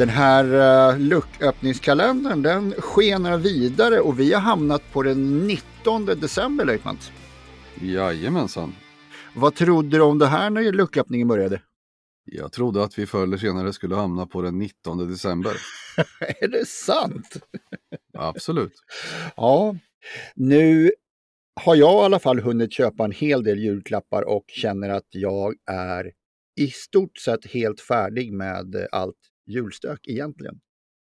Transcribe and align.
Den 0.00 0.08
här 0.08 0.44
uh, 0.92 0.98
lucköppningskalendern 0.98 2.42
den 2.42 2.72
skenar 2.72 3.38
vidare 3.38 4.00
och 4.00 4.20
vi 4.20 4.32
har 4.32 4.40
hamnat 4.40 4.92
på 4.92 5.02
den 5.02 5.46
19 5.46 6.04
december, 6.04 6.64
löjtnant. 6.64 7.12
Jajamensan. 7.80 8.74
Vad 9.34 9.54
trodde 9.54 9.96
du 9.96 10.02
om 10.02 10.18
det 10.18 10.26
här 10.26 10.50
när 10.50 10.72
lucköppningen 10.72 11.28
började? 11.28 11.62
Jag 12.24 12.52
trodde 12.52 12.84
att 12.84 12.98
vi 12.98 13.06
förr 13.06 13.22
eller 13.22 13.36
senare 13.36 13.72
skulle 13.72 13.94
hamna 13.94 14.26
på 14.26 14.42
den 14.42 14.58
19 14.58 15.10
december. 15.10 15.52
är 16.40 16.48
det 16.48 16.66
sant? 16.66 17.36
Absolut. 18.18 18.74
Ja, 19.36 19.76
nu 20.34 20.92
har 21.60 21.76
jag 21.76 22.02
i 22.02 22.04
alla 22.04 22.18
fall 22.18 22.40
hunnit 22.40 22.72
köpa 22.72 23.04
en 23.04 23.12
hel 23.12 23.44
del 23.44 23.58
julklappar 23.58 24.22
och 24.22 24.44
känner 24.48 24.88
att 24.88 25.08
jag 25.10 25.54
är 25.70 26.12
i 26.60 26.66
stort 26.70 27.18
sett 27.18 27.46
helt 27.46 27.80
färdig 27.80 28.32
med 28.32 28.88
allt 28.92 29.29
julstök 29.46 30.08
egentligen. 30.08 30.60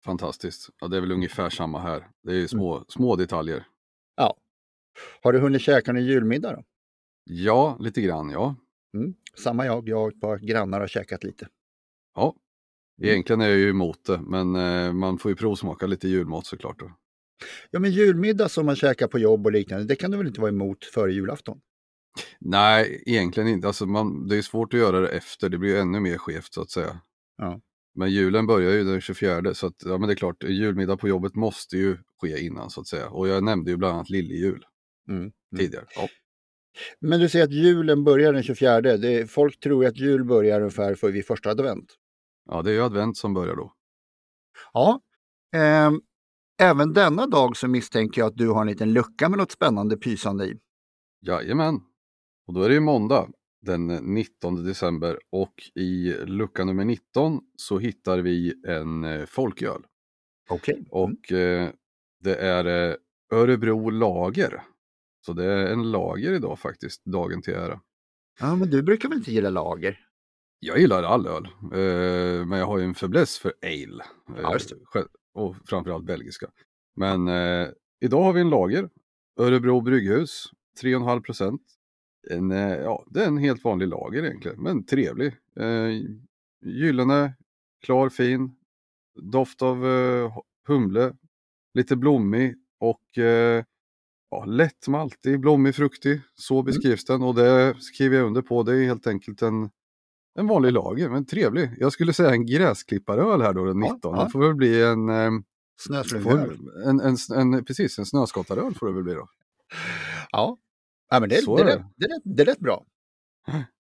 Fantastiskt. 0.04 0.68
Ja, 0.80 0.88
det 0.88 0.96
är 0.96 1.00
väl 1.00 1.12
ungefär 1.12 1.50
samma 1.50 1.80
här. 1.80 2.08
Det 2.22 2.32
är 2.32 2.46
små, 2.46 2.74
mm. 2.76 2.84
små 2.88 3.16
detaljer. 3.16 3.66
Ja. 4.16 4.36
Har 5.22 5.32
du 5.32 5.38
hunnit 5.38 5.62
käka 5.62 5.90
en 5.90 6.04
julmiddag 6.04 6.52
då? 6.52 6.64
Ja, 7.24 7.76
lite 7.80 8.00
grann 8.00 8.30
ja. 8.30 8.56
Mm. 8.94 9.14
Samma 9.38 9.66
jag, 9.66 9.88
jag 9.88 10.02
och 10.02 10.08
ett 10.08 10.20
par 10.20 10.38
grannar 10.38 10.80
har 10.80 10.86
käkat 10.86 11.24
lite. 11.24 11.48
Ja, 12.14 12.36
mm. 12.98 13.10
egentligen 13.10 13.40
är 13.40 13.48
jag 13.48 13.58
ju 13.58 13.70
emot 13.70 14.04
det, 14.04 14.20
men 14.20 14.56
eh, 14.56 14.92
man 14.92 15.18
får 15.18 15.30
ju 15.30 15.36
provsmaka 15.36 15.86
lite 15.86 16.08
julmat 16.08 16.46
såklart. 16.46 16.78
Då. 16.78 16.92
Ja, 17.70 17.80
men 17.80 17.90
julmiddag 17.90 18.48
som 18.48 18.66
man 18.66 18.76
käkar 18.76 19.08
på 19.08 19.18
jobb 19.18 19.46
och 19.46 19.52
liknande, 19.52 19.84
det 19.84 19.96
kan 19.96 20.10
du 20.10 20.16
väl 20.16 20.26
inte 20.26 20.40
vara 20.40 20.50
emot 20.50 20.84
före 20.84 21.12
julafton? 21.12 21.60
Nej, 22.40 23.02
egentligen 23.06 23.48
inte. 23.48 23.66
Alltså 23.66 23.86
man, 23.86 24.28
det 24.28 24.36
är 24.36 24.42
svårt 24.42 24.74
att 24.74 24.80
göra 24.80 25.00
det 25.00 25.08
efter, 25.08 25.48
det 25.48 25.58
blir 25.58 25.76
ännu 25.76 26.00
mer 26.00 26.18
skevt 26.18 26.52
så 26.52 26.62
att 26.62 26.70
säga. 26.70 27.00
Ja. 27.36 27.60
Men 27.94 28.10
julen 28.10 28.46
börjar 28.46 28.72
ju 28.72 28.84
den 28.84 29.00
24 29.00 29.54
så 29.54 29.66
att, 29.66 29.74
ja 29.84 29.98
men 29.98 30.08
det 30.08 30.12
är 30.12 30.16
klart, 30.16 30.44
julmiddag 30.44 30.96
på 30.96 31.08
jobbet 31.08 31.34
måste 31.34 31.76
ju 31.76 31.98
ske 32.20 32.40
innan 32.40 32.70
så 32.70 32.80
att 32.80 32.86
säga. 32.86 33.08
Och 33.08 33.28
jag 33.28 33.44
nämnde 33.44 33.70
ju 33.70 33.76
bland 33.76 33.94
annat 33.94 34.10
lilljul 34.10 34.64
mm. 35.08 35.20
mm. 35.20 35.32
tidigare. 35.56 35.86
Ja. 35.96 36.08
Men 37.00 37.20
du 37.20 37.28
säger 37.28 37.44
att 37.44 37.52
julen 37.52 38.04
börjar 38.04 38.32
den 38.32 38.42
24. 38.42 38.80
Det, 38.80 39.30
folk 39.30 39.60
tror 39.60 39.86
att 39.86 39.98
jul 39.98 40.24
börjar 40.24 40.60
ungefär 40.60 40.94
för 40.94 41.10
vid 41.10 41.26
första 41.26 41.50
advent. 41.50 41.94
Ja, 42.50 42.62
det 42.62 42.70
är 42.70 42.74
ju 42.74 42.82
advent 42.82 43.16
som 43.16 43.34
börjar 43.34 43.56
då. 43.56 43.72
Ja. 44.72 45.00
Eh, 45.54 45.90
även 46.60 46.92
denna 46.92 47.26
dag 47.26 47.56
så 47.56 47.68
misstänker 47.68 48.20
jag 48.20 48.28
att 48.28 48.36
du 48.36 48.48
har 48.48 48.60
en 48.60 48.66
liten 48.66 48.92
lucka 48.92 49.28
med 49.28 49.38
något 49.38 49.52
spännande 49.52 49.96
pysande 49.96 50.46
i. 50.46 50.58
Jajamän. 51.20 51.80
Och 52.46 52.54
då 52.54 52.62
är 52.62 52.68
det 52.68 52.74
ju 52.74 52.80
måndag 52.80 53.28
den 53.64 53.86
19 53.86 54.64
december 54.64 55.18
och 55.30 55.54
i 55.74 56.14
lucka 56.26 56.64
nummer 56.64 56.84
19 56.84 57.40
så 57.56 57.78
hittar 57.78 58.18
vi 58.18 58.54
en 58.66 59.04
eh, 59.04 59.26
folköl. 59.26 59.82
Okej. 60.48 60.74
Okay. 60.74 60.84
Och 60.90 61.32
eh, 61.32 61.70
det 62.20 62.36
är 62.36 62.90
eh, 62.90 62.96
Örebro 63.32 63.90
Lager. 63.90 64.62
Så 65.26 65.32
det 65.32 65.44
är 65.44 65.66
en 65.66 65.90
lager 65.90 66.32
idag 66.32 66.58
faktiskt, 66.58 67.04
dagen 67.04 67.42
till 67.42 67.54
ära. 67.54 67.80
Ja, 68.40 68.56
men 68.56 68.70
du 68.70 68.82
brukar 68.82 69.08
väl 69.08 69.18
inte 69.18 69.32
gilla 69.32 69.50
lager? 69.50 70.00
Jag 70.60 70.78
gillar 70.78 71.02
all 71.02 71.26
öl, 71.26 71.48
eh, 71.62 72.46
men 72.46 72.58
jag 72.58 72.66
har 72.66 72.78
ju 72.78 72.84
en 72.84 72.94
fäbless 72.94 73.38
för 73.38 73.52
ale. 73.62 74.04
Ja, 74.42 74.58
eh, 74.94 75.04
och 75.34 75.56
framförallt 75.66 76.04
belgiska. 76.04 76.46
Men 76.96 77.28
idag 78.00 78.22
har 78.22 78.32
vi 78.32 78.40
en 78.40 78.50
lager, 78.50 78.90
Örebro 79.40 79.80
Brygghus, 79.80 80.50
3,5 80.82 81.20
procent. 81.20 81.62
En, 82.30 82.50
eh, 82.50 82.74
ja, 82.74 83.04
det 83.06 83.22
är 83.22 83.26
en 83.26 83.38
helt 83.38 83.64
vanlig 83.64 83.88
lager 83.88 84.24
egentligen, 84.24 84.62
men 84.62 84.86
trevlig. 84.86 85.36
Eh, 85.60 86.02
gyllene, 86.64 87.34
klar, 87.82 88.08
fin, 88.08 88.56
doft 89.22 89.62
av 89.62 89.86
eh, 89.86 90.38
humle, 90.66 91.12
lite 91.74 91.96
blommig 91.96 92.54
och 92.80 93.18
eh, 93.18 93.64
ja, 94.30 94.44
lätt 94.44 94.88
maltig, 94.88 95.40
blommig, 95.40 95.74
fruktig. 95.74 96.20
Så 96.34 96.54
mm. 96.54 96.64
beskrivs 96.64 97.08
mm. 97.08 97.20
den 97.20 97.28
och 97.28 97.34
det 97.34 97.74
skriver 97.80 98.16
jag 98.16 98.26
under 98.26 98.42
på. 98.42 98.62
Det 98.62 98.76
är 98.76 98.84
helt 98.84 99.06
enkelt 99.06 99.42
en, 99.42 99.70
en 100.38 100.46
vanlig 100.46 100.72
lager, 100.72 101.08
men 101.08 101.26
trevlig. 101.26 101.70
Jag 101.78 101.92
skulle 101.92 102.12
säga 102.12 102.30
en 102.30 102.46
gräsklipparöl 102.46 103.42
här 103.42 103.52
då 103.52 103.64
den 103.64 103.80
19. 103.80 103.98
Ja, 104.02 104.16
ja. 104.16 104.24
Det 104.24 104.30
får 104.30 104.38
väl 104.38 104.54
bli 104.54 104.82
en... 104.82 105.08
Eh, 105.08 105.30
Snöslungöl? 105.76 106.58
En, 106.86 107.00
en, 107.00 107.16
en, 107.34 107.64
precis, 107.64 107.98
en 107.98 108.06
snöskottaröl 108.06 108.74
får 108.74 108.86
det 108.86 108.92
väl 108.92 109.02
bli 109.02 109.14
då. 109.14 109.28
Ja, 110.30 110.58
ja 111.10 111.20
men 111.20 111.28
det, 111.28 111.46
det, 111.46 111.64
det, 111.64 111.84
det, 111.96 112.06
det, 112.06 112.20
det 112.24 112.42
är 112.42 112.46
rätt 112.46 112.60
bra. 112.60 112.86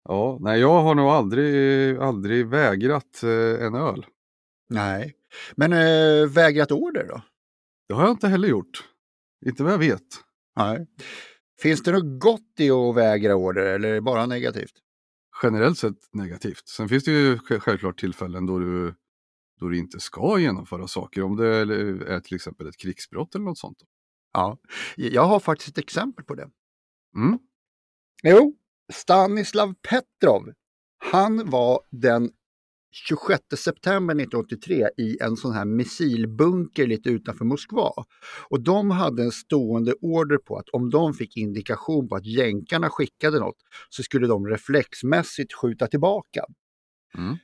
Ja, 0.04 0.38
nej 0.40 0.60
jag 0.60 0.82
har 0.82 0.94
nog 0.94 1.06
aldrig, 1.06 1.96
aldrig 1.98 2.46
vägrat 2.46 3.22
eh, 3.22 3.66
en 3.66 3.74
öl. 3.74 4.06
Nej, 4.68 5.14
men 5.56 5.72
eh, 5.72 6.28
vägrat 6.28 6.72
order 6.72 7.06
då? 7.08 7.22
Det 7.88 7.94
har 7.94 8.02
jag 8.02 8.10
inte 8.10 8.28
heller 8.28 8.48
gjort. 8.48 8.88
Inte 9.46 9.64
vad 9.64 9.72
jag 9.72 9.78
vet. 9.78 10.02
Nej. 10.56 10.86
Finns 11.60 11.82
det 11.82 11.92
något 11.92 12.20
gott 12.20 12.54
i 12.58 12.70
att 12.70 12.96
vägra 12.96 13.34
order 13.34 13.66
eller 13.66 13.88
är 13.88 13.94
det 13.94 14.00
bara 14.00 14.26
negativt? 14.26 14.72
Generellt 15.42 15.78
sett 15.78 15.98
negativt. 16.12 16.68
Sen 16.68 16.88
finns 16.88 17.04
det 17.04 17.10
ju 17.10 17.38
självklart 17.38 18.00
tillfällen 18.00 18.46
då 18.46 18.58
du, 18.58 18.94
då 19.60 19.68
du 19.68 19.78
inte 19.78 20.00
ska 20.00 20.38
genomföra 20.38 20.86
saker. 20.86 21.22
Om 21.22 21.36
det 21.36 21.46
är 21.46 22.20
till 22.20 22.34
exempel 22.34 22.66
ett 22.66 22.76
krigsbrott 22.76 23.34
eller 23.34 23.44
något 23.44 23.58
sånt. 23.58 23.78
Ja, 24.32 24.58
jag 24.96 25.24
har 25.24 25.40
faktiskt 25.40 25.70
ett 25.70 25.78
exempel 25.78 26.24
på 26.24 26.34
det. 26.34 26.50
Mm. 27.16 27.38
Jo, 28.22 28.54
Stanislav 28.92 29.74
Petrov. 29.74 30.52
Han 30.98 31.50
var 31.50 31.80
den 31.90 32.30
26 32.94 33.42
september 33.56 34.14
1983 34.14 34.88
i 34.96 35.18
en 35.20 35.36
sån 35.36 35.52
här 35.52 35.64
missilbunker 35.64 36.86
lite 36.86 37.08
utanför 37.08 37.44
Moskva. 37.44 37.92
Och 38.48 38.60
de 38.60 38.90
hade 38.90 39.22
en 39.22 39.32
stående 39.32 39.94
order 40.00 40.38
på 40.38 40.56
att 40.56 40.68
om 40.68 40.90
de 40.90 41.14
fick 41.14 41.36
indikation 41.36 42.08
på 42.08 42.16
att 42.16 42.26
jänkarna 42.26 42.90
skickade 42.90 43.40
något 43.40 43.58
så 43.90 44.02
skulle 44.02 44.26
de 44.26 44.46
reflexmässigt 44.46 45.52
skjuta 45.52 45.86
tillbaka. 45.86 46.44
Mm. 47.18 47.36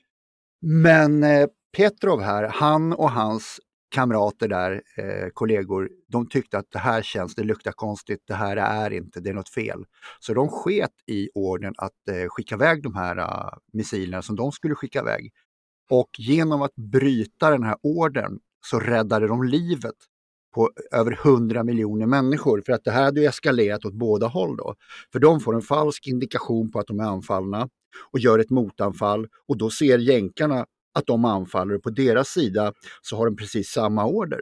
Men 0.63 1.23
eh, 1.23 1.47
Petrov 1.77 2.21
här, 2.21 2.49
han 2.49 2.93
och 2.93 3.11
hans 3.11 3.61
kamrater 3.91 4.49
där, 4.49 4.83
eh, 4.97 5.29
kollegor, 5.35 5.91
de 6.09 6.29
tyckte 6.29 6.59
att 6.59 6.71
det 6.71 6.79
här 6.79 7.03
känns, 7.03 7.35
det 7.35 7.43
luktar 7.45 7.73
konstigt, 7.73 8.23
det 8.27 8.35
här 8.35 8.57
är 8.57 8.91
inte, 8.91 9.21
det 9.21 9.31
är 9.31 9.35
något 9.35 9.49
fel. 9.49 9.85
Så 10.21 10.35
de 10.35 10.49
sket 10.49 10.93
i 11.07 11.29
ordern 11.35 11.75
att 11.79 12.09
eh, 12.11 12.29
skicka 12.29 12.55
iväg 12.55 12.83
de 12.83 12.95
här 12.95 13.19
uh, 13.19 13.59
missilerna 13.73 14.23
som 14.23 14.37
de 14.37 14.53
skulle 14.53 14.75
skicka 14.75 15.01
iväg. 15.01 15.33
Och 15.91 16.11
genom 16.19 16.63
att 16.63 16.75
bryta 16.75 17.51
den 17.51 17.63
här 17.63 17.77
ordern 17.83 18.39
så 18.67 18.81
räddade 18.81 19.27
de 19.27 19.45
livet 19.45 19.95
på 20.55 20.71
över 20.93 21.13
100 21.25 21.65
miljoner 21.65 22.07
människor. 22.07 22.63
För 22.67 22.73
att 22.73 22.85
det 22.85 22.91
här 22.91 23.03
hade 23.05 23.21
ju 23.21 23.27
eskalerat 23.27 23.85
åt 23.85 23.95
båda 23.95 24.27
håll 24.27 24.57
då. 24.57 24.75
För 25.13 25.19
de 25.19 25.41
får 25.41 25.55
en 25.55 25.63
falsk 25.63 26.07
indikation 26.07 26.71
på 26.71 26.79
att 26.79 26.87
de 26.87 27.01
är 27.01 27.05
anfallna 27.05 27.69
och 28.11 28.19
gör 28.19 28.39
ett 28.39 28.51
motanfall 28.51 29.29
och 29.49 29.59
då 29.59 29.71
ser 29.71 29.99
jänkarna 29.99 30.67
att 30.95 31.07
de 31.07 31.25
anfaller 31.25 31.75
och 31.75 31.83
på 31.83 31.91
deras 31.91 32.29
sida 32.29 32.73
så 33.03 33.17
har 33.17 33.27
de 33.27 33.37
precis 33.37 33.69
samma 33.69 34.07
order. 34.07 34.41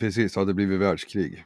Precis, 0.00 0.36
har 0.36 0.46
det 0.46 0.54
blivit 0.54 0.80
världskrig. 0.80 1.44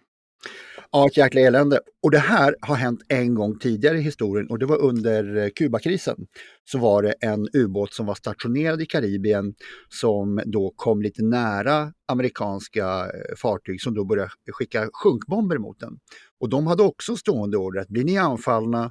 Ja, 0.93 1.07
ett 1.07 1.17
jäkla 1.17 1.41
elände. 1.41 1.81
Och 2.03 2.11
det 2.11 2.19
här 2.19 2.57
har 2.61 2.75
hänt 2.75 3.01
en 3.09 3.35
gång 3.35 3.59
tidigare 3.59 3.99
i 3.99 4.01
historien 4.01 4.51
och 4.51 4.59
det 4.59 4.67
var 4.67 4.83
under 4.83 5.37
eh, 5.37 5.49
Kubakrisen. 5.49 6.27
Så 6.65 6.79
var 6.79 7.03
det 7.03 7.13
en 7.13 7.49
ubåt 7.53 7.95
som 7.95 8.07
var 8.07 8.15
stationerad 8.15 8.83
i 8.83 8.87
Karibien 8.87 9.55
som 9.89 10.43
då 10.47 10.73
kom 10.77 11.03
lite 11.03 11.23
nära 11.23 11.93
amerikanska 12.09 12.87
eh, 12.87 13.37
fartyg 13.37 13.81
som 13.81 13.95
då 13.95 14.05
började 14.05 14.31
skicka 14.53 14.89
sjunkbomber 14.93 15.59
mot 15.59 15.81
den. 15.81 15.99
Och 16.41 16.49
de 16.49 16.67
hade 16.67 16.83
också 16.83 17.17
stående 17.17 17.57
order 17.57 17.81
att 17.81 17.89
blir 17.89 18.05
ni 18.05 18.19
anfallna 18.19 18.91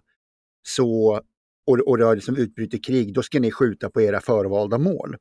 så 0.68 1.22
och, 1.66 1.80
och 1.80 1.98
det 1.98 2.06
har 2.06 2.16
liksom 2.16 2.36
utbryter 2.36 2.78
krig, 2.84 3.14
då 3.14 3.22
ska 3.24 3.40
ni 3.40 3.52
skjuta 3.52 3.90
på 3.90 4.02
era 4.02 4.22
förvalda 4.22 4.78
mål. 4.78 5.16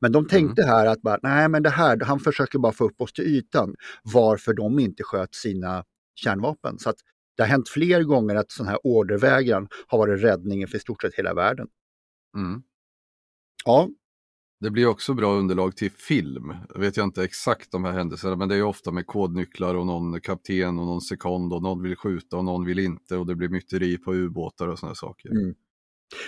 Men 0.00 0.12
de 0.12 0.28
tänkte 0.28 0.62
mm. 0.62 0.74
här 0.74 0.86
att 0.86 1.02
bara, 1.02 1.18
nej 1.22 1.48
men 1.48 1.62
det 1.62 1.70
här, 1.70 2.00
han 2.00 2.20
försöker 2.20 2.58
bara 2.58 2.72
få 2.72 2.84
upp 2.84 3.00
oss 3.00 3.12
till 3.12 3.24
ytan, 3.24 3.74
varför 4.02 4.54
de 4.54 4.78
inte 4.78 5.02
sköt 5.02 5.34
sina 5.34 5.84
kärnvapen. 6.14 6.78
Så 6.78 6.90
att 6.90 6.96
Det 7.36 7.42
har 7.42 7.48
hänt 7.48 7.68
fler 7.68 8.02
gånger 8.02 8.34
att 8.34 8.50
sån 8.52 8.66
här 8.66 8.78
ordervägran 8.84 9.68
har 9.86 9.98
varit 9.98 10.22
räddningen 10.22 10.68
för 10.68 10.76
i 10.76 10.80
stort 10.80 11.02
sett 11.02 11.14
hela 11.14 11.34
världen. 11.34 11.68
Mm. 12.36 12.62
Ja, 13.64 13.88
Det 14.60 14.70
blir 14.70 14.86
också 14.86 15.14
bra 15.14 15.34
underlag 15.34 15.76
till 15.76 15.90
film. 15.90 16.54
Jag 16.74 16.80
vet 16.80 16.96
jag 16.96 17.04
inte 17.04 17.24
exakt 17.24 17.72
de 17.72 17.84
här 17.84 17.92
händelserna, 17.92 18.36
men 18.36 18.48
det 18.48 18.56
är 18.56 18.62
ofta 18.62 18.90
med 18.92 19.06
kodnycklar 19.06 19.74
och 19.74 19.86
någon 19.86 20.20
kapten 20.20 20.78
och 20.78 20.86
någon 20.86 21.00
sekond 21.00 21.52
och 21.52 21.62
någon 21.62 21.82
vill 21.82 21.96
skjuta 21.96 22.36
och 22.36 22.44
någon 22.44 22.64
vill 22.64 22.78
inte 22.78 23.16
och 23.16 23.26
det 23.26 23.34
blir 23.34 23.48
myteri 23.48 23.98
på 23.98 24.14
ubåtar 24.14 24.68
och 24.68 24.78
sådana 24.78 24.94
saker. 24.94 25.30
Mm. 25.30 25.54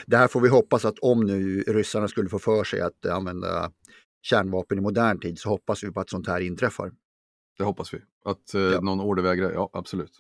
Där 0.07 0.29
får 0.29 0.41
vi 0.41 0.49
hoppas 0.49 0.85
att 0.85 0.99
om 0.99 1.21
nu 1.27 1.61
ryssarna 1.63 2.09
skulle 2.09 2.29
få 2.29 2.39
för 2.39 2.65
sig 2.65 2.81
att 2.81 3.07
använda 3.07 3.71
kärnvapen 4.23 4.79
i 4.79 4.81
modern 4.81 5.21
tid 5.21 5.39
så 5.39 5.49
hoppas 5.49 5.85
vi 5.85 5.93
på 5.93 6.01
att 6.01 6.11
sånt 6.11 6.27
här 6.27 6.41
inträffar. 6.41 6.93
Det 7.59 7.65
hoppas 7.65 7.95
vi. 7.95 7.99
Att 8.25 8.55
eh, 8.55 8.61
Ja. 8.61 8.81
någon 8.81 9.01
ordervägrar, 9.01 9.53
ja 9.53 9.71
absolut. 9.73 10.13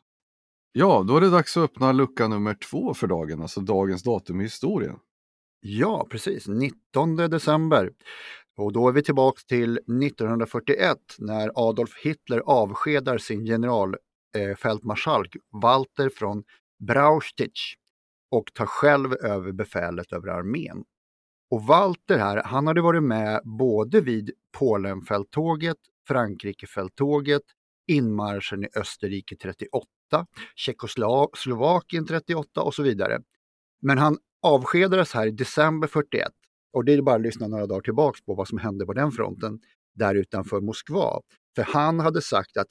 Ja, 0.72 1.04
då 1.08 1.16
är 1.16 1.20
det 1.20 1.30
dags 1.30 1.56
att 1.56 1.62
öppna 1.64 1.92
lucka 1.92 2.28
nummer 2.28 2.54
två 2.54 2.94
för 2.94 3.06
dagen, 3.06 3.42
alltså 3.42 3.60
dagens 3.60 4.02
datum 4.02 4.40
i 4.40 4.44
historien. 4.44 4.96
Ja, 5.60 6.06
precis. 6.10 6.48
19 6.48 7.16
december. 7.16 7.90
Och 8.56 8.72
då 8.72 8.88
är 8.88 8.92
vi 8.92 9.02
tillbaks 9.02 9.44
till 9.44 9.72
1941 9.78 10.98
när 11.18 11.50
Adolf 11.54 11.94
Hitler 12.02 12.38
avskedar 12.46 13.18
sin 13.18 13.44
generalfältmarskalk 13.44 15.36
Walter 15.62 16.08
från 16.08 16.42
Brauchitsch 16.86 17.74
och 18.30 18.54
tar 18.54 18.66
själv 18.66 19.12
över 19.12 19.52
befälet 19.52 20.12
över 20.12 20.28
armén. 20.28 20.84
Och 21.50 21.62
Walter 21.62 22.18
här, 22.18 22.42
han 22.44 22.66
hade 22.66 22.80
varit 22.80 23.02
med 23.02 23.40
både 23.44 24.00
vid 24.00 24.30
Polenfälttåget, 24.58 25.76
Frankrikefälttåget, 26.08 27.42
inmarschen 27.86 28.64
i 28.64 28.68
Österrike 28.76 29.36
38, 29.36 29.86
Tjeckoslovakien 30.54 32.06
38 32.06 32.62
och 32.62 32.74
så 32.74 32.82
vidare. 32.82 33.20
Men 33.82 33.98
han 33.98 34.18
avskedades 34.42 35.12
här 35.12 35.26
i 35.26 35.30
december 35.30 35.88
41 35.88 36.32
och 36.72 36.84
det 36.84 36.92
är 36.92 37.02
bara 37.02 37.16
att 37.16 37.22
lyssna 37.22 37.48
några 37.48 37.66
dagar 37.66 37.80
tillbaks 37.80 38.24
på 38.24 38.34
vad 38.34 38.48
som 38.48 38.58
hände 38.58 38.86
på 38.86 38.92
den 38.92 39.12
fronten 39.12 39.60
där 39.94 40.14
utanför 40.14 40.60
Moskva. 40.60 41.20
För 41.56 41.62
han 41.62 42.00
hade 42.00 42.22
sagt 42.22 42.56
att 42.56 42.68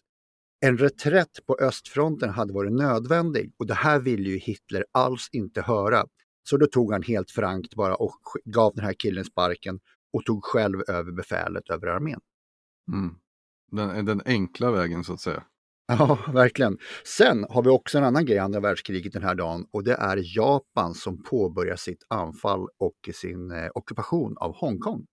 en 0.62 0.78
reträtt 0.78 1.46
på 1.48 1.58
östfronten 1.62 2.30
hade 2.30 2.54
varit 2.54 2.72
nödvändig 2.72 3.54
och 3.58 3.68
det 3.68 3.74
här 3.74 4.00
ville 4.00 4.30
ju 4.30 4.38
Hitler 4.38 4.86
alls 4.92 5.30
inte 5.32 5.62
höra. 5.62 6.06
Så 6.44 6.58
då 6.58 6.66
tog 6.66 6.92
han 6.92 7.04
helt 7.04 7.32
frankt 7.32 7.76
bara 7.76 7.96
och 7.96 8.20
gav 8.46 8.76
den 8.76 8.86
här 8.86 8.94
killen 8.94 9.26
sparken 9.26 9.80
och 10.14 10.26
tog 10.26 10.44
själv 10.44 10.82
över 10.88 11.12
befälet 11.12 11.70
över 11.70 11.88
armén. 11.88 12.20
Mm. 12.92 13.16
Den, 13.72 14.06
den 14.06 14.22
enkla 14.26 14.72
vägen 14.72 15.04
så 15.04 15.14
att 15.14 15.22
säga. 15.22 15.44
Ja, 15.92 16.20
verkligen. 16.34 16.78
Sen 17.04 17.46
har 17.50 17.64
vi 17.64 17.70
också 17.70 17.98
en 17.98 18.04
annan 18.04 18.26
grej 18.26 18.36
i 18.36 18.40
andra 18.40 18.60
världskriget 18.60 19.14
den 19.14 19.24
här 19.24 19.36
dagen 19.36 19.66
och 19.72 19.84
det 19.84 19.94
är 19.94 20.38
Japan 20.38 20.94
som 20.94 21.24
påbörjar 21.24 21.76
sitt 21.76 22.04
anfall 22.08 22.68
och 22.78 23.10
sin 23.14 23.52
eh, 23.52 23.70
ockupation 23.74 24.38
av 24.38 24.56
Hongkong. 24.56 25.06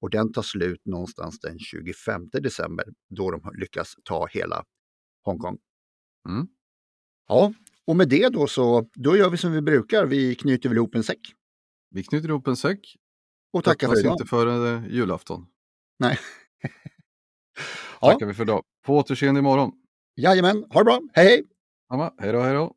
Och 0.00 0.10
den 0.10 0.32
tar 0.32 0.42
slut 0.42 0.80
någonstans 0.84 1.40
den 1.40 1.58
25 1.58 2.28
december 2.32 2.84
då 3.10 3.30
de 3.30 3.40
lyckas 3.54 3.94
ta 4.04 4.26
hela 4.26 4.64
Hongkong. 5.24 5.58
Mm. 6.28 6.46
Ja, 7.28 7.52
och 7.86 7.96
med 7.96 8.08
det 8.08 8.28
då 8.28 8.46
så 8.46 8.90
då 8.94 9.16
gör 9.16 9.30
vi 9.30 9.36
som 9.36 9.52
vi 9.52 9.60
brukar. 9.60 10.06
Vi 10.06 10.34
knyter 10.34 10.68
väl 10.68 10.76
ihop 10.78 10.94
en 10.94 11.02
säck 11.04 11.20
Vi 11.90 12.02
knyter 12.02 12.28
ihop 12.28 12.46
en 12.46 12.56
säck. 12.56 12.96
och 13.52 13.64
tackar 13.64 13.88
för 13.88 14.00
idag. 14.00 14.12
inte 14.12 14.24
före 14.26 14.74
eh, 14.76 14.86
julafton. 14.94 15.46
Nej. 15.98 16.18
ja, 18.00 18.10
Tackar 18.12 18.26
vi 18.26 18.34
för 18.34 18.42
idag. 18.42 18.62
På 18.86 18.96
återseende 18.96 19.38
imorgon. 19.38 19.72
jajamän, 20.16 20.64
ha 20.70 20.80
det 20.80 20.84
bra, 20.84 21.00
hej 21.12 21.26
hej! 21.26 21.44
Hej 22.18 22.32
då, 22.32 22.40
hej 22.40 22.54
då. 22.54 22.74